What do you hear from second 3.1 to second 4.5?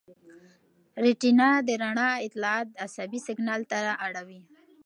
سېګنال ته اړوي.